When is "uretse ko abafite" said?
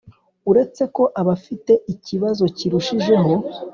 0.51-1.73